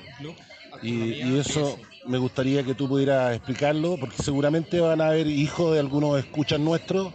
Y, 0.81 1.37
eso 1.37 1.77
me 2.05 2.17
gustaría 2.17 2.63
que 2.63 2.75
tú 2.75 2.87
pudieras 2.87 3.35
explicarlo, 3.35 3.97
porque 3.97 4.21
seguramente 4.21 4.79
van 4.79 5.01
a 5.01 5.07
haber 5.07 5.27
hijos 5.27 5.73
de 5.73 5.79
algunos 5.79 6.19
escuchas 6.19 6.59
nuestros 6.59 7.13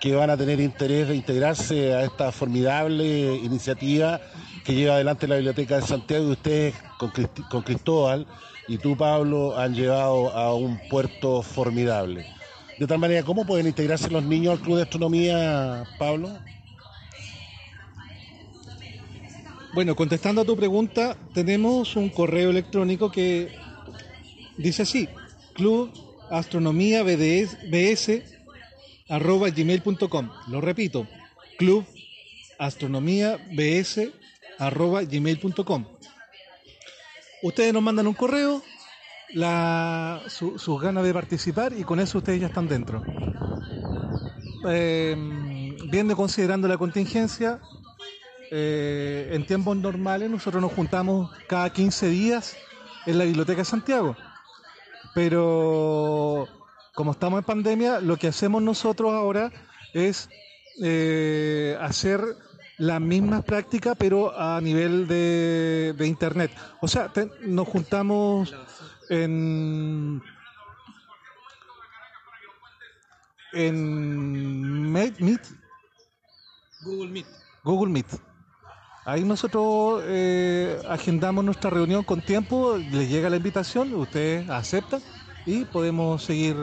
que 0.00 0.16
van 0.16 0.30
a 0.30 0.36
tener 0.36 0.60
interés 0.60 1.08
de 1.08 1.14
integrarse 1.14 1.94
a 1.94 2.02
esta 2.02 2.32
formidable 2.32 3.36
iniciativa 3.36 4.20
que 4.64 4.74
lleva 4.74 4.94
adelante 4.94 5.28
la 5.28 5.36
Biblioteca 5.36 5.76
de 5.76 5.82
Santiago 5.82 6.26
y 6.26 6.32
ustedes 6.32 6.74
con, 6.98 7.62
Cristóbal 7.62 8.26
y 8.66 8.78
tú, 8.78 8.96
Pablo, 8.96 9.56
han 9.56 9.74
llevado 9.74 10.32
a 10.32 10.54
un 10.54 10.80
puerto 10.88 11.42
formidable. 11.42 12.26
De 12.78 12.86
tal 12.86 12.98
manera, 12.98 13.22
¿cómo 13.22 13.46
pueden 13.46 13.68
integrarse 13.68 14.10
los 14.10 14.24
niños 14.24 14.58
al 14.58 14.64
Club 14.64 14.76
de 14.76 14.82
Astronomía, 14.82 15.84
Pablo? 15.98 16.30
Bueno, 19.74 19.96
contestando 19.96 20.42
a 20.42 20.44
tu 20.44 20.54
pregunta, 20.54 21.16
tenemos 21.32 21.96
un 21.96 22.10
correo 22.10 22.50
electrónico 22.50 23.10
que 23.10 23.56
dice 24.58 24.82
así, 24.82 25.08
club 25.54 25.90
astronomía 26.30 27.02
arroba 29.08 29.48
gmail.com. 29.48 30.30
Lo 30.48 30.60
repito, 30.60 31.08
club 31.56 31.86
astronomía 32.58 33.38
arroba 34.58 35.04
gmail.com. 35.04 35.86
Ustedes 37.42 37.72
nos 37.72 37.82
mandan 37.82 38.06
un 38.06 38.14
correo, 38.14 38.62
sus 40.28 40.80
ganas 40.82 41.02
de 41.04 41.14
participar 41.14 41.72
y 41.72 41.82
con 41.82 41.98
eso 41.98 42.18
ustedes 42.18 42.42
ya 42.42 42.48
están 42.48 42.68
dentro. 42.68 43.02
Eh, 44.68 45.16
viendo 45.90 46.14
considerando 46.14 46.68
la 46.68 46.76
contingencia, 46.76 47.58
eh, 48.54 49.30
en 49.32 49.46
tiempos 49.46 49.74
normales 49.78 50.28
nosotros 50.28 50.60
nos 50.60 50.72
juntamos 50.72 51.30
cada 51.48 51.72
15 51.72 52.08
días 52.08 52.54
en 53.06 53.16
la 53.16 53.24
Biblioteca 53.24 53.62
de 53.62 53.64
Santiago. 53.64 54.14
Pero 55.14 56.46
como 56.94 57.12
estamos 57.12 57.38
en 57.38 57.44
pandemia, 57.44 58.00
lo 58.00 58.18
que 58.18 58.28
hacemos 58.28 58.62
nosotros 58.62 59.10
ahora 59.10 59.50
es 59.94 60.28
eh, 60.82 61.78
hacer 61.80 62.20
las 62.76 63.00
mismas 63.00 63.42
prácticas, 63.42 63.96
pero 63.98 64.38
a 64.38 64.60
nivel 64.60 65.08
de, 65.08 65.94
internet. 66.04 66.50
O 66.82 66.88
sea, 66.88 67.10
nos 67.40 67.66
juntamos 67.66 68.54
en 69.08 70.22
en 73.54 74.92
Meet, 74.92 75.18
Google 76.84 77.08
Meet. 77.12 77.26
Google 77.64 77.92
Meet. 77.92 78.31
Ahí 79.04 79.24
nosotros 79.24 80.02
eh, 80.06 80.80
agendamos 80.88 81.44
nuestra 81.44 81.70
reunión 81.70 82.04
con 82.04 82.20
tiempo, 82.20 82.76
les 82.76 83.08
llega 83.08 83.28
la 83.28 83.36
invitación, 83.36 83.92
ustedes 83.94 84.48
aceptan 84.48 85.02
y 85.44 85.64
podemos 85.64 86.22
seguir 86.22 86.56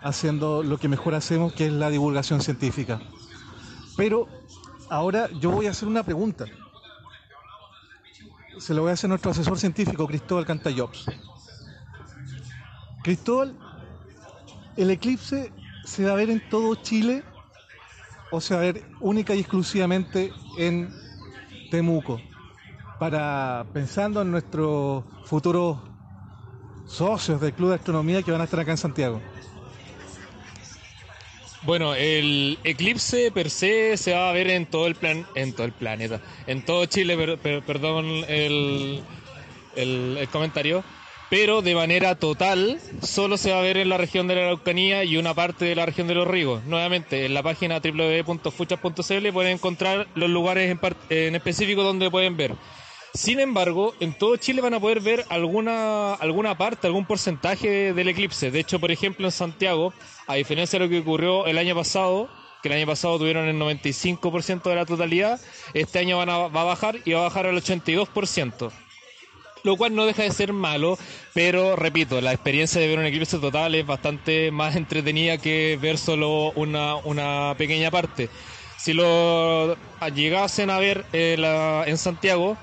haciendo 0.00 0.62
lo 0.62 0.78
que 0.78 0.86
mejor 0.86 1.16
hacemos, 1.16 1.52
que 1.52 1.66
es 1.66 1.72
la 1.72 1.90
divulgación 1.90 2.40
científica. 2.40 3.00
Pero 3.96 4.28
ahora 4.88 5.28
yo 5.40 5.50
voy 5.50 5.66
a 5.66 5.70
hacer 5.70 5.88
una 5.88 6.04
pregunta. 6.04 6.44
Se 8.58 8.72
lo 8.72 8.82
voy 8.82 8.90
a 8.90 8.94
hacer 8.94 9.08
a 9.08 9.10
nuestro 9.10 9.32
asesor 9.32 9.58
científico, 9.58 10.06
Cristóbal 10.06 10.46
Cantayops. 10.46 11.06
Cristóbal, 13.02 13.56
¿el 14.76 14.90
eclipse 14.90 15.52
se 15.84 16.04
va 16.04 16.12
a 16.12 16.14
ver 16.14 16.30
en 16.30 16.48
todo 16.48 16.76
Chile 16.76 17.24
o 18.30 18.40
se 18.40 18.54
va 18.54 18.60
a 18.60 18.64
ver 18.64 18.84
única 19.00 19.34
y 19.34 19.40
exclusivamente 19.40 20.32
en 20.58 20.92
Temuco? 21.70 22.20
Para 22.98 23.66
pensando 23.72 24.22
en 24.22 24.30
nuestros 24.30 25.04
futuros 25.24 25.78
socios 26.86 27.40
del 27.40 27.52
Club 27.52 27.70
de 27.70 27.74
Astronomía 27.76 28.22
que 28.22 28.30
van 28.30 28.40
a 28.40 28.44
estar 28.44 28.60
acá 28.60 28.70
en 28.70 28.78
Santiago. 28.78 29.20
Bueno, 31.66 31.96
el 31.96 32.60
eclipse 32.62 33.32
per 33.32 33.50
se 33.50 33.96
se 33.96 34.14
va 34.14 34.30
a 34.30 34.32
ver 34.32 34.48
en 34.50 34.66
todo 34.66 34.86
el 34.86 34.94
plan, 34.94 35.26
en 35.34 35.52
todo 35.52 35.66
el 35.66 35.72
planeta, 35.72 36.20
en 36.46 36.64
todo 36.64 36.86
Chile, 36.86 37.16
perdón 37.38 38.06
el, 38.28 39.02
el, 39.74 40.28
comentario, 40.30 40.84
pero 41.28 41.62
de 41.62 41.74
manera 41.74 42.14
total 42.14 42.78
solo 43.02 43.36
se 43.36 43.52
va 43.52 43.58
a 43.58 43.62
ver 43.62 43.76
en 43.76 43.88
la 43.88 43.98
región 43.98 44.28
de 44.28 44.36
la 44.36 44.42
Araucanía 44.42 45.04
y 45.04 45.16
una 45.16 45.34
parte 45.34 45.64
de 45.64 45.74
la 45.74 45.86
región 45.86 46.06
de 46.06 46.14
los 46.14 46.28
Ríos. 46.28 46.64
Nuevamente, 46.64 47.26
en 47.26 47.34
la 47.34 47.42
página 47.42 47.80
www.fuchas.cl 47.80 49.32
pueden 49.32 49.52
encontrar 49.52 50.06
los 50.14 50.30
lugares 50.30 50.70
en, 50.70 50.80
en 51.10 51.34
específico 51.34 51.82
donde 51.82 52.10
pueden 52.10 52.36
ver. 52.36 52.54
Sin 53.14 53.40
embargo, 53.40 53.94
en 53.98 54.12
todo 54.12 54.36
Chile 54.36 54.60
van 54.60 54.74
a 54.74 54.80
poder 54.80 55.00
ver 55.00 55.24
alguna, 55.30 56.12
alguna 56.14 56.58
parte, 56.58 56.86
algún 56.86 57.06
porcentaje 57.06 57.94
del 57.94 58.08
eclipse. 58.08 58.50
De 58.50 58.60
hecho, 58.60 58.78
por 58.78 58.90
ejemplo, 58.90 59.26
en 59.26 59.32
Santiago, 59.32 59.94
a 60.26 60.34
diferencia 60.34 60.78
de 60.78 60.84
lo 60.84 60.90
que 60.90 60.98
ocurrió 61.00 61.46
el 61.46 61.56
año 61.56 61.74
pasado, 61.74 62.28
que 62.62 62.68
el 62.68 62.74
año 62.74 62.86
pasado 62.86 63.18
tuvieron 63.18 63.48
el 63.48 63.56
95% 63.56 64.64
de 64.64 64.74
la 64.74 64.84
totalidad, 64.84 65.40
este 65.72 65.98
año 65.98 66.18
van 66.18 66.28
a, 66.28 66.38
va 66.48 66.60
a 66.60 66.64
bajar 66.64 66.98
y 67.06 67.12
va 67.12 67.20
a 67.20 67.22
bajar 67.24 67.46
al 67.46 67.56
82%. 67.56 68.70
Lo 69.66 69.76
cual 69.76 69.96
no 69.96 70.06
deja 70.06 70.22
de 70.22 70.30
ser 70.30 70.52
malo, 70.52 70.96
pero 71.34 71.74
repito, 71.74 72.20
la 72.20 72.32
experiencia 72.32 72.80
de 72.80 72.86
ver 72.86 73.00
un 73.00 73.04
eclipse 73.04 73.40
total 73.40 73.74
es 73.74 73.84
bastante 73.84 74.52
más 74.52 74.76
entretenida 74.76 75.38
que 75.38 75.76
ver 75.82 75.98
solo 75.98 76.52
una, 76.52 76.94
una 76.94 77.52
pequeña 77.58 77.90
parte. 77.90 78.30
Si 78.78 78.92
lo 78.92 79.76
llegasen 80.14 80.70
a 80.70 80.78
ver 80.78 81.04
eh, 81.12 81.36
en 81.84 81.98
Santiago, 81.98 82.56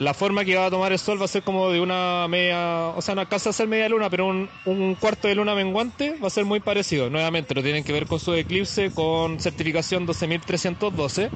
la 0.00 0.12
forma 0.12 0.44
que 0.44 0.56
va 0.56 0.66
a 0.66 0.70
tomar 0.70 0.90
el 0.90 0.98
sol 0.98 1.20
va 1.20 1.26
a 1.26 1.28
ser 1.28 1.44
como 1.44 1.70
de 1.70 1.80
una 1.80 2.26
media, 2.26 2.88
o 2.96 3.00
sea, 3.00 3.14
no 3.14 3.20
alcanza 3.20 3.50
a 3.50 3.52
ser 3.52 3.68
media 3.68 3.88
luna, 3.88 4.10
pero 4.10 4.26
un, 4.26 4.96
cuarto 4.98 5.28
de 5.28 5.36
luna 5.36 5.54
menguante 5.54 6.16
va 6.20 6.26
a 6.26 6.30
ser 6.30 6.44
muy 6.44 6.58
parecido. 6.58 7.10
Nuevamente, 7.10 7.54
lo 7.54 7.62
tienen 7.62 7.84
que 7.84 7.92
ver 7.92 8.08
con 8.08 8.18
su 8.18 8.34
eclipse 8.34 8.90
con 8.90 9.38
certificación 9.38 10.04
12312. 10.04 11.30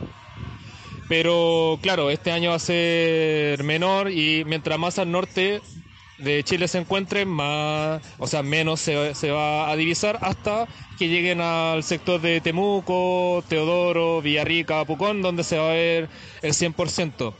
Pero 1.08 1.78
claro, 1.82 2.10
este 2.10 2.32
año 2.32 2.50
va 2.50 2.56
a 2.56 2.60
ser 2.60 3.62
menor 3.62 4.10
y 4.10 4.44
mientras 4.44 4.78
más 4.78 4.98
al 4.98 5.10
norte 5.10 5.60
de 6.18 6.42
Chile 6.42 6.66
se 6.66 6.78
encuentre, 6.78 7.24
más, 7.26 8.02
o 8.18 8.26
sea, 8.26 8.42
menos 8.42 8.80
se, 8.80 9.14
se, 9.14 9.30
va 9.30 9.70
a 9.70 9.76
divisar 9.76 10.18
hasta 10.22 10.66
que 10.98 11.08
lleguen 11.08 11.40
al 11.40 11.82
sector 11.84 12.20
de 12.20 12.40
Temuco, 12.40 13.44
Teodoro, 13.48 14.22
Villarrica, 14.22 14.84
Pucón, 14.84 15.22
donde 15.22 15.44
se 15.44 15.58
va 15.58 15.70
a 15.70 15.74
ver 15.74 16.08
el 16.42 16.52
100%. 16.52 17.34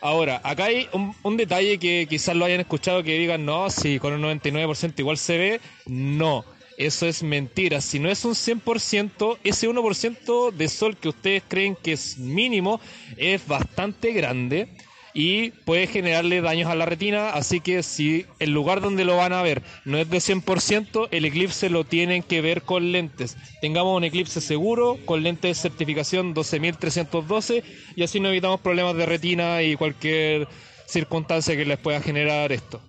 Ahora, 0.00 0.40
acá 0.44 0.66
hay 0.66 0.88
un, 0.92 1.36
detalle 1.36 1.78
que 1.78 2.06
quizás 2.08 2.34
lo 2.34 2.46
hayan 2.46 2.60
escuchado 2.60 3.02
que 3.02 3.18
digan, 3.18 3.44
no, 3.44 3.68
si 3.68 3.98
con 3.98 4.14
un 4.14 4.22
99% 4.22 4.98
igual 4.98 5.18
se 5.18 5.36
ve. 5.36 5.60
No, 5.86 6.44
eso 6.80 7.06
es 7.06 7.22
mentira. 7.22 7.82
Si 7.82 7.98
no 7.98 8.10
es 8.10 8.24
un 8.24 8.32
100%, 8.32 9.36
ese 9.44 9.68
1% 9.68 10.50
de 10.50 10.68
sol 10.68 10.96
que 10.96 11.10
ustedes 11.10 11.42
creen 11.46 11.76
que 11.76 11.92
es 11.92 12.16
mínimo 12.16 12.80
es 13.18 13.46
bastante 13.46 14.12
grande 14.14 14.66
y 15.12 15.50
puede 15.50 15.86
generarle 15.86 16.40
daños 16.40 16.70
a 16.70 16.74
la 16.74 16.86
retina, 16.86 17.30
así 17.30 17.60
que 17.60 17.82
si 17.82 18.24
el 18.38 18.52
lugar 18.52 18.80
donde 18.80 19.04
lo 19.04 19.18
van 19.18 19.34
a 19.34 19.42
ver 19.42 19.62
no 19.84 19.98
es 19.98 20.08
de 20.08 20.18
100%, 20.18 21.08
el 21.10 21.24
eclipse 21.26 21.68
lo 21.68 21.84
tienen 21.84 22.22
que 22.22 22.40
ver 22.40 22.62
con 22.62 22.92
lentes. 22.92 23.36
Tengamos 23.60 23.94
un 23.94 24.04
eclipse 24.04 24.40
seguro, 24.40 24.96
con 25.04 25.22
lentes 25.22 25.58
de 25.58 25.62
certificación 25.68 26.32
12312 26.32 27.62
y 27.94 28.02
así 28.04 28.20
no 28.20 28.30
evitamos 28.30 28.60
problemas 28.60 28.96
de 28.96 29.04
retina 29.04 29.62
y 29.62 29.76
cualquier 29.76 30.48
circunstancia 30.86 31.54
que 31.56 31.66
les 31.66 31.78
pueda 31.78 32.00
generar 32.00 32.52
esto. 32.52 32.80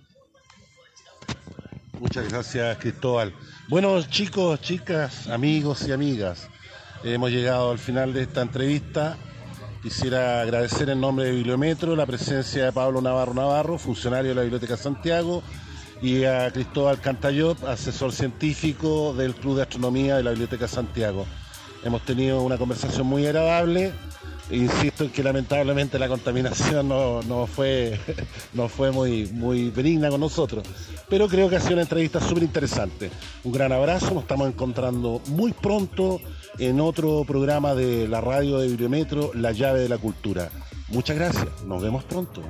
Muchas 2.00 2.26
gracias 2.30 2.78
Cristóbal. 2.78 3.34
Bueno 3.68 4.02
chicos, 4.02 4.60
chicas, 4.60 5.28
amigos 5.28 5.86
y 5.86 5.92
amigas, 5.92 6.48
hemos 7.04 7.30
llegado 7.30 7.70
al 7.70 7.78
final 7.78 8.12
de 8.12 8.22
esta 8.22 8.42
entrevista. 8.42 9.16
Quisiera 9.82 10.40
agradecer 10.40 10.90
en 10.90 11.00
nombre 11.00 11.26
de 11.26 11.32
Bibliometro 11.32 11.94
la 11.94 12.04
presencia 12.04 12.64
de 12.64 12.72
Pablo 12.72 13.00
Navarro 13.00 13.34
Navarro, 13.34 13.78
funcionario 13.78 14.30
de 14.30 14.34
la 14.34 14.42
Biblioteca 14.42 14.76
Santiago, 14.76 15.44
y 16.02 16.24
a 16.24 16.50
Cristóbal 16.50 17.00
Cantayop, 17.00 17.64
asesor 17.64 18.12
científico 18.12 19.14
del 19.14 19.34
Club 19.36 19.56
de 19.56 19.62
Astronomía 19.62 20.16
de 20.16 20.24
la 20.24 20.30
Biblioteca 20.30 20.66
Santiago. 20.66 21.24
Hemos 21.84 22.04
tenido 22.04 22.42
una 22.42 22.58
conversación 22.58 23.06
muy 23.06 23.26
agradable. 23.26 23.92
Insisto 24.50 25.04
en 25.04 25.10
que 25.10 25.22
lamentablemente 25.22 25.98
la 25.98 26.08
contaminación 26.08 26.88
no, 26.88 27.46
fue, 27.46 27.98
no 28.52 28.68
fue 28.68 28.90
muy, 28.90 29.26
muy 29.26 29.70
benigna 29.70 30.10
con 30.10 30.20
nosotros, 30.20 30.64
pero 31.08 31.28
creo 31.28 31.48
que 31.48 31.56
ha 31.56 31.60
sido 31.60 31.74
una 31.74 31.82
entrevista 31.82 32.20
súper 32.20 32.42
interesante. 32.42 33.10
Un 33.44 33.52
gran 33.52 33.72
abrazo, 33.72 34.12
nos 34.12 34.24
estamos 34.24 34.48
encontrando 34.48 35.20
muy 35.28 35.52
pronto 35.52 36.20
en 36.58 36.80
otro 36.80 37.24
programa 37.26 37.74
de 37.74 38.08
la 38.08 38.20
radio 38.20 38.58
de 38.58 38.68
Bibliometro, 38.68 39.30
La 39.34 39.52
llave 39.52 39.80
de 39.80 39.88
la 39.88 39.98
cultura. 39.98 40.50
Muchas 40.88 41.16
gracias, 41.16 41.48
nos 41.64 41.82
vemos 41.82 42.04
pronto. 42.04 42.42